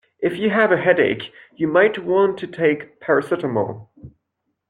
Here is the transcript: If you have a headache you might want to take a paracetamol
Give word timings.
If 0.19 0.35
you 0.39 0.49
have 0.49 0.71
a 0.71 0.81
headache 0.81 1.31
you 1.55 1.67
might 1.67 2.03
want 2.03 2.39
to 2.39 2.47
take 2.47 2.81
a 2.81 3.05
paracetamol 3.05 3.87